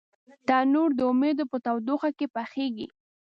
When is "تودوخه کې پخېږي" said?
1.65-2.87